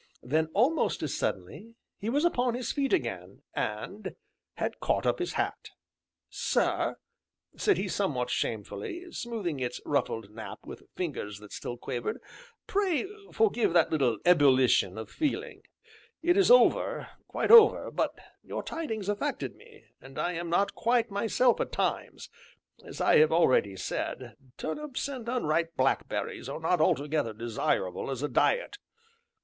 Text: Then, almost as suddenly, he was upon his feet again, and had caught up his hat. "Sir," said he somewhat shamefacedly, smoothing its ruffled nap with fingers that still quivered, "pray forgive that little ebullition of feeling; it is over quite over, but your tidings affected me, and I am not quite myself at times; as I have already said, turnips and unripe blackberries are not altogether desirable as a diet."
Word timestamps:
Then, 0.23 0.47
almost 0.55 1.03
as 1.03 1.13
suddenly, 1.13 1.75
he 1.99 2.09
was 2.09 2.25
upon 2.25 2.55
his 2.55 2.71
feet 2.71 2.91
again, 2.91 3.43
and 3.53 4.15
had 4.55 4.79
caught 4.79 5.05
up 5.05 5.19
his 5.19 5.33
hat. 5.33 5.69
"Sir," 6.27 6.95
said 7.55 7.77
he 7.77 7.87
somewhat 7.87 8.31
shamefacedly, 8.31 9.11
smoothing 9.11 9.59
its 9.59 9.79
ruffled 9.85 10.31
nap 10.31 10.57
with 10.65 10.81
fingers 10.95 11.37
that 11.37 11.51
still 11.53 11.77
quivered, 11.77 12.17
"pray 12.65 13.05
forgive 13.31 13.73
that 13.73 13.91
little 13.91 14.17
ebullition 14.25 14.97
of 14.97 15.07
feeling; 15.11 15.61
it 16.23 16.35
is 16.35 16.49
over 16.49 17.09
quite 17.27 17.51
over, 17.51 17.91
but 17.91 18.17
your 18.41 18.63
tidings 18.63 19.07
affected 19.07 19.55
me, 19.55 19.83
and 20.01 20.17
I 20.17 20.31
am 20.31 20.49
not 20.49 20.73
quite 20.73 21.11
myself 21.11 21.59
at 21.61 21.71
times; 21.71 22.27
as 22.83 23.01
I 23.01 23.17
have 23.17 23.31
already 23.31 23.75
said, 23.75 24.35
turnips 24.57 25.07
and 25.07 25.29
unripe 25.29 25.75
blackberries 25.77 26.49
are 26.49 26.59
not 26.59 26.81
altogether 26.81 27.33
desirable 27.33 28.09
as 28.09 28.23
a 28.23 28.27
diet." 28.29 28.79